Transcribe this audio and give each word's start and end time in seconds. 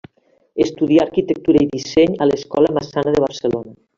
Estudià 0.63 1.03
arquitectura 1.03 1.61
i 1.65 1.69
disseny 1.75 2.15
a 2.25 2.29
l'Escola 2.31 2.75
Massana 2.79 3.17
de 3.19 3.23
Barcelona. 3.29 3.79